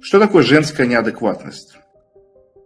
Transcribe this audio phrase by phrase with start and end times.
[0.00, 1.76] Что такое женская неадекватность?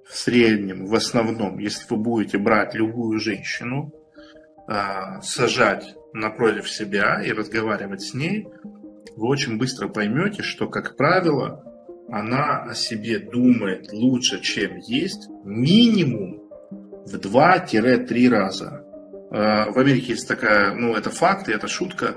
[0.09, 3.93] В среднем, в основном, если вы будете брать любую женщину,
[4.67, 8.49] а, сажать напротив себя и разговаривать с ней,
[9.17, 11.65] вы очень быстро поймете, что, как правило,
[12.11, 16.43] она о себе думает лучше, чем есть, минимум
[17.05, 18.85] в 2-3 раза.
[19.31, 22.17] А, в Америке есть такая, ну это факт и это шутка,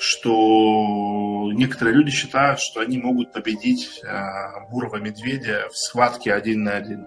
[0.00, 6.76] что некоторые люди считают, что они могут победить а, бурого медведя в схватке один на
[6.76, 7.06] один.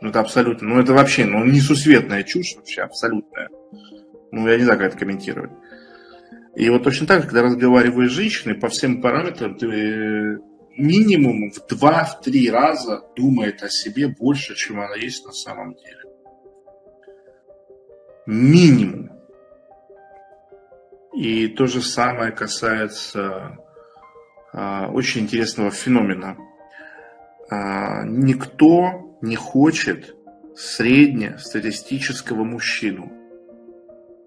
[0.00, 3.48] Ну это абсолютно, ну это вообще, ну несусветная чушь вообще, абсолютная.
[4.30, 5.50] Ну я не знаю, как это комментировать.
[6.54, 10.38] И вот точно так, когда разговариваешь с женщиной, по всем параметрам ты
[10.76, 16.02] минимум в 2-3 раза думает о себе больше, чем она есть на самом деле.
[18.26, 19.21] Минимум.
[21.14, 23.58] И то же самое касается
[24.52, 26.36] а, очень интересного феномена.
[27.50, 30.16] А, никто не хочет
[30.56, 33.12] среднестатистического мужчину.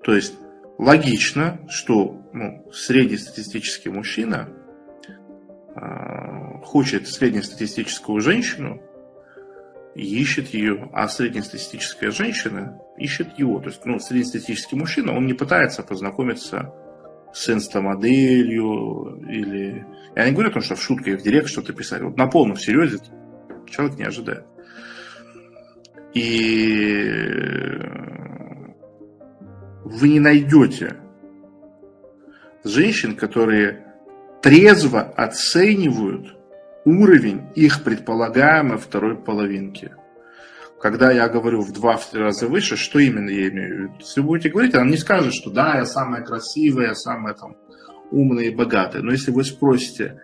[0.04, 0.36] То есть
[0.78, 4.50] логично, что ну, среднестатистический мужчина
[5.76, 8.82] э, хочет среднестатистическую женщину
[9.96, 13.60] ищет ее, а среднестатистическая женщина ищет его.
[13.60, 16.74] То есть, ну, среднестатистический мужчина, он не пытается познакомиться
[17.34, 19.86] с инстамоделью или...
[20.16, 22.02] Я не говорю о том, что в шутке в директ что-то писать.
[22.02, 23.00] Вот на полном серьезе
[23.70, 24.46] человек не ожидает.
[26.14, 27.10] И
[29.86, 30.98] вы не найдете
[32.64, 33.86] женщин, которые
[34.42, 36.35] трезво оценивают
[36.86, 39.92] уровень их предполагаемой второй половинки.
[40.80, 43.94] Когда я говорю в два-три раза выше, что именно я имею в виду?
[44.00, 47.56] Если вы будете говорить, она не скажет, что да, я самая красивая, я самая там
[48.12, 49.02] умная и богатая.
[49.02, 50.22] Но если вы спросите,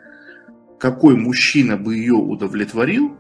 [0.79, 3.17] какой мужчина бы ее удовлетворил,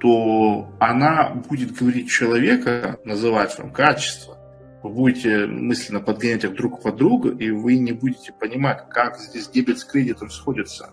[0.00, 4.38] то она будет говорить человека, называть вам качество,
[4.82, 9.48] вы будете мысленно подгонять их друг под друга, и вы не будете понимать, как здесь
[9.48, 10.90] дебет с кредитом сходятся.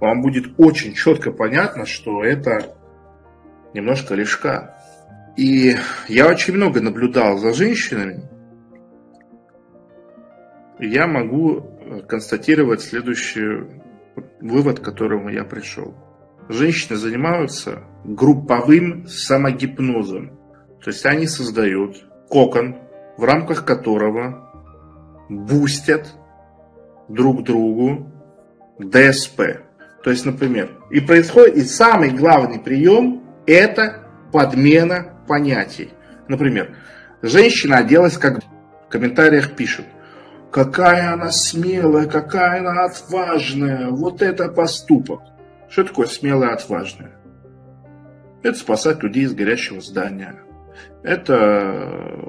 [0.00, 2.76] Вам будет очень четко понятно, что это
[3.72, 4.76] немножко лишка.
[5.36, 5.76] И
[6.08, 8.22] я очень много наблюдал за женщинами.
[10.78, 13.66] Я могу констатировать следующий
[14.40, 15.94] вывод, к которому я пришел.
[16.48, 20.38] Женщины занимаются групповым самогипнозом.
[20.82, 21.96] То есть они создают
[22.28, 22.76] кокон,
[23.16, 24.46] в рамках которого
[25.28, 26.14] бустят
[27.08, 28.10] друг другу
[28.78, 29.65] ДСП.
[30.06, 35.90] То есть, например, и происходит, и самый главный прием– это подмена понятий.
[36.28, 36.76] Например,
[37.22, 39.84] женщина оделась, как в комментариях пишут,
[40.52, 45.22] какая она смелая, какая она отважная, вот это поступок.
[45.68, 47.10] Что такое смелая, отважная?
[48.44, 50.36] Это спасать людей из горящего здания.
[51.02, 52.22] Это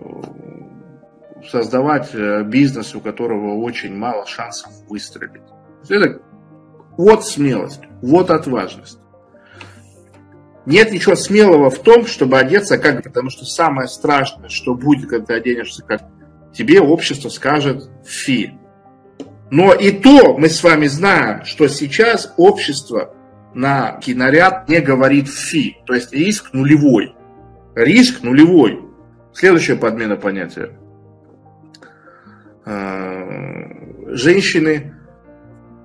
[1.47, 5.43] создавать э, бизнес, у которого очень мало шансов выстрелить.
[5.87, 6.21] Это
[6.97, 8.99] вот смелость, вот отважность.
[10.65, 15.25] Нет ничего смелого в том, чтобы одеться как, потому что самое страшное, что будет, когда
[15.27, 16.01] ты оденешься как
[16.53, 18.53] тебе общество скажет фи.
[19.49, 23.13] Но и то мы с вами знаем, что сейчас общество
[23.53, 25.77] на киноряд не говорит фи.
[25.85, 27.15] То есть риск нулевой.
[27.75, 28.81] Риск нулевой.
[29.33, 30.71] Следующая подмена понятия.
[32.65, 33.67] А,
[34.07, 34.96] женщины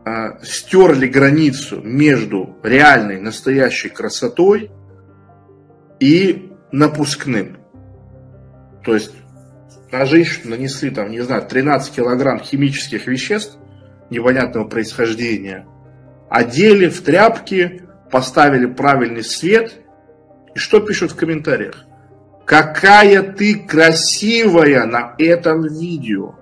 [0.04, 4.70] а, стерли границу между реальной, настоящей красотой
[6.00, 7.58] и напускным.
[8.84, 9.12] То есть
[9.92, 13.58] на женщину нанесли, там, не знаю, 13 килограмм химических веществ
[14.10, 15.66] непонятного происхождения,
[16.28, 19.74] одели в тряпки, поставили правильный свет.
[20.54, 21.84] И что пишут в комментариях?
[22.44, 26.34] Какая ты красивая на этом видео.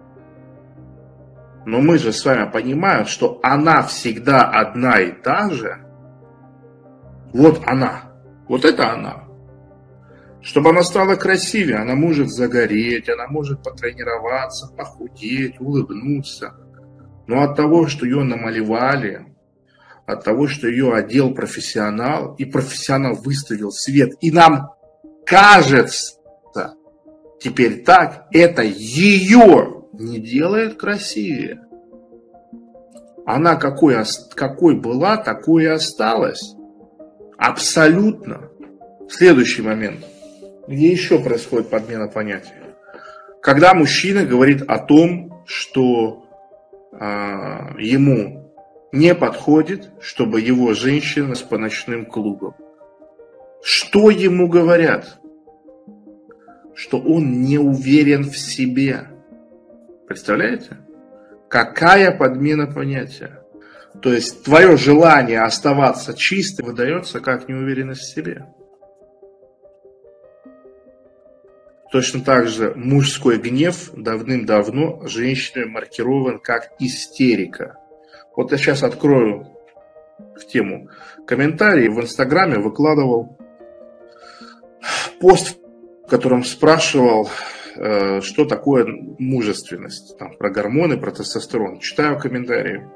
[1.70, 5.78] Но мы же с вами понимаем, что она всегда одна и та же.
[7.32, 8.10] Вот она.
[8.48, 9.28] Вот это она.
[10.42, 16.54] Чтобы она стала красивее, она может загореть, она может потренироваться, похудеть, улыбнуться.
[17.28, 19.26] Но от того, что ее намалевали,
[20.06, 24.70] от того, что ее одел профессионал, и профессионал выставил свет, и нам
[25.24, 26.16] кажется
[27.38, 31.60] теперь так, это ее не делает красивее.
[33.26, 33.96] Она какой,
[34.34, 36.54] какой была, такой и осталась.
[37.36, 38.50] Абсолютно.
[39.08, 40.04] Следующий момент.
[40.66, 42.74] Где еще происходит подмена понятия?
[43.42, 46.24] Когда мужчина говорит о том, что
[46.92, 46.96] э,
[47.78, 48.52] ему
[48.92, 52.08] не подходит, чтобы его женщина с по ночным.
[53.62, 55.20] Что ему говорят?
[56.74, 59.06] Что он не уверен в себе.
[60.10, 60.76] Представляете?
[61.48, 63.44] Какая подмена понятия?
[64.02, 68.44] То есть твое желание оставаться чистым выдается как неуверенность в себе.
[71.92, 77.76] Точно так же мужской гнев давным-давно женщиной маркирован как истерика.
[78.34, 79.46] Вот я сейчас открою
[80.18, 80.88] в тему
[81.24, 81.86] комментарии.
[81.86, 83.38] В Инстаграме выкладывал
[85.20, 85.56] пост,
[86.04, 87.30] в котором спрашивал,
[87.76, 88.86] э, что такое
[89.18, 91.78] мужественность, там, про гормоны, про тестостерон.
[91.80, 92.88] Читаю комментарии.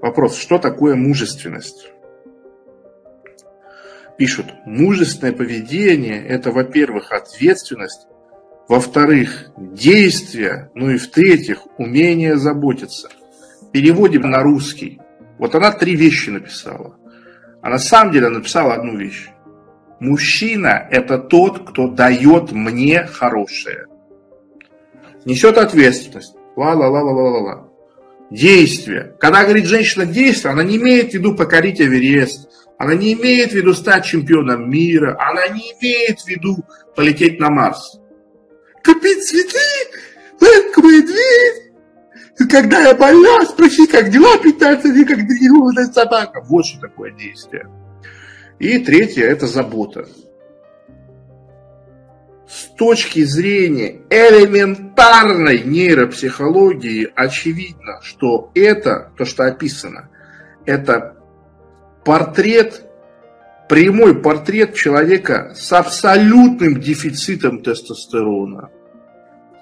[0.00, 1.90] Вопрос, что такое мужественность?
[4.18, 8.06] Пишут, мужественное поведение– это, во-первых, ответственность,
[8.68, 13.08] во-вторых, действие, ну и в-третьих, умение заботиться.
[13.72, 15.00] Переводим на русский.
[15.38, 16.96] Вот она три вещи написала.
[17.62, 19.28] А на самом деле она написала одну вещь.
[19.98, 23.86] Мужчина– это тот, кто дает мне хорошее.
[25.24, 26.34] Несет ответственность.
[26.54, 27.68] Ла-ла-ла-ла-ла-ла.
[28.30, 29.14] Действие.
[29.18, 32.48] Когда говорит женщина действие, она не имеет в виду покорить Эверест,
[32.78, 36.58] она не имеет в виду стать чемпионом мира, она не имеет в виду
[36.94, 37.98] полететь на Марс.
[38.84, 39.58] Купить цветы,
[40.40, 41.72] ласковые дверь,
[42.50, 46.42] когда я больна, спроси, как дела, питаться, не как древовая собака.
[46.42, 47.66] Вот что такое действие.
[48.58, 50.06] И третье– это забота.
[52.48, 60.08] С точки зрения элементарной нейропсихологии очевидно, что это, то, что описано,
[60.64, 61.16] это
[62.04, 62.82] портрет,
[63.68, 68.70] прямой портрет человека с абсолютным дефицитом тестостерона.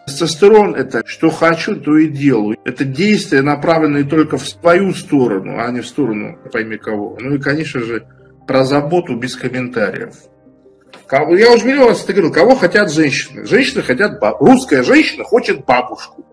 [0.06, 2.58] Тестостерон– это что хочу, то и делаю.
[2.64, 7.17] Это действия, направленные только в свою сторону, а не в сторону пойми кого.
[7.19, 8.06] Ну и, конечно же,
[8.46, 10.14] про заботу без комментариев.
[11.11, 13.44] Я уже миллион раз это говорил, кого хотят женщины?
[13.44, 14.46] Женщины хотят бабушку.
[14.46, 16.25] Русская женщина хочет бабушку.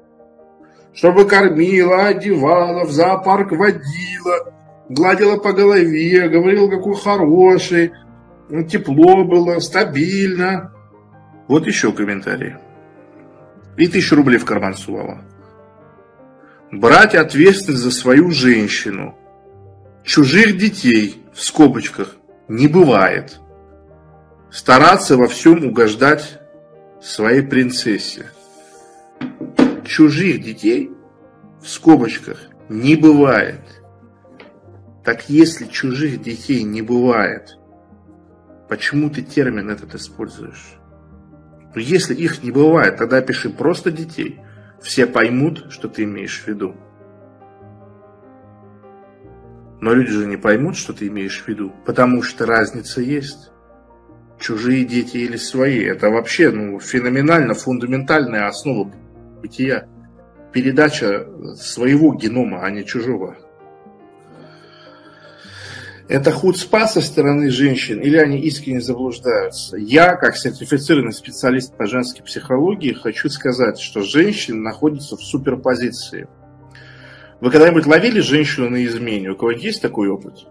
[0.94, 4.54] Чтобы кормила, одевала, в зоопарк водила,
[4.90, 7.92] гладила по голове, говорила, какой хороший,
[8.50, 10.74] ну, тепло было, стабильно.
[11.48, 12.56] Вот еще комментарий.
[13.78, 15.22] И тысячу рублей в карман сувала.
[16.72, 19.16] Брать ответственность за свою женщину.
[20.04, 22.16] Чужих детей, в скобочках,
[22.48, 23.40] не бывает.
[24.52, 26.40] Стараться во всем угождать
[27.02, 28.26] своей принцессе.
[29.86, 30.92] Чужих детей,
[31.62, 32.38] в скобочках,
[32.70, 33.62] не бывает.
[35.04, 37.58] Так если чужих детей не бывает,
[38.70, 40.78] почему ты термин этот используешь?
[41.74, 44.42] Ну, если их не бывает, тогда пиши просто детей.
[44.82, 46.76] Все поймут, что ты имеешь в виду.
[49.82, 53.50] Но люди же не поймут, что ты имеешь в виду, потому что разница есть.
[54.40, 55.84] Чужие дети или свои.
[55.84, 58.92] Это вообще ну, феноменально фундаментальная основа
[59.42, 59.88] бытия.
[60.54, 63.38] Передача своего генома, а не чужого.
[66.08, 69.78] Это худспа со стороны женщин или они искренне заблуждаются?
[69.78, 76.28] Я, как сертифицированный специалист по женской психологии, хочу сказать, что женщины находятся в суперпозиции.
[77.42, 79.32] Вы когда-нибудь ловили женщину на измене?
[79.32, 80.46] У кого есть такой опыт?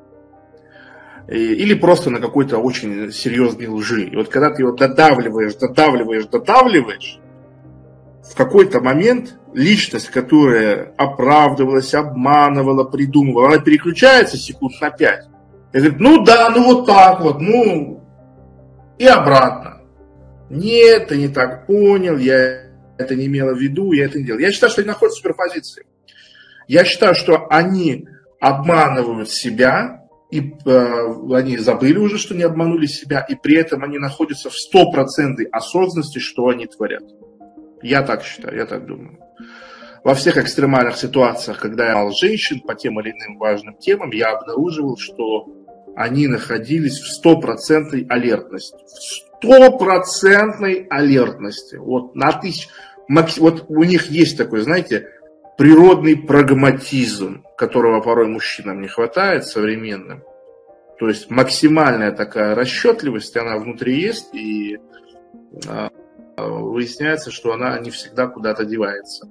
[1.29, 4.09] Или просто на какой-то очень серьезной лжи.
[4.09, 7.21] И вот когда ты его додавливаешь, додавливаешь, додавливаешь,
[8.29, 15.27] в какой-то момент личность, которая оправдывалась, обманывала, придумывала, она переключается секунд на пять
[15.73, 18.03] и говорит, ну да, ну вот так вот, ну
[18.99, 19.83] и обратно.
[20.49, 24.41] Нет, ты не так понял, я это не имела в виду, я это не делал.
[24.41, 25.85] Я считаю, что они находятся в суперпозиции.
[26.71, 28.07] Я считаю, что они
[28.39, 33.99] обманывают себя, и э, они забыли уже, что не обманули себя, и при этом они
[33.99, 37.03] находятся в стопроцентной осознанности, что они творят.
[37.83, 39.19] Я так считаю, я так думаю.
[40.05, 44.31] Во всех экстремальных ситуациях, когда я мал женщин по тем или иным важным темам, я
[44.31, 45.49] обнаруживал, что
[45.97, 48.77] они находились в стопроцентной алертности.
[48.77, 51.75] В стопроцентной алертности.
[51.75, 52.69] Вот на тысяч...
[53.39, 55.09] Вот у них есть такой, знаете,
[55.61, 60.23] природный прагматизм, которого порой мужчинам не хватает современным.
[60.99, 64.79] То есть максимальная такая расчетливость, она внутри есть, и
[65.69, 65.91] а,
[66.39, 69.29] выясняется, что она не всегда куда-то девается.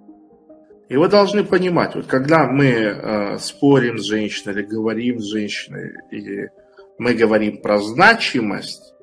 [0.88, 5.94] И вы должны понимать, вот когда мы э, спорим с женщиной или говорим с женщиной,
[6.12, 6.52] или
[7.00, 8.99] мы говорим про значимость, А,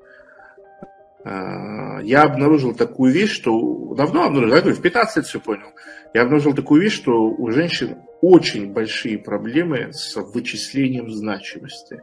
[1.28, 5.68] я обнаружил такую вещь, что давно обнаружил, в 15 лет все понял.
[6.14, 12.00] Я обнаружил такую вещь, что у женщин очень большие проблемы с вычислением значимости.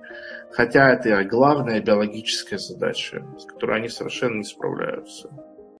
[0.51, 5.29] Хотя это главная биологическая задача, с которой они совершенно не справляются.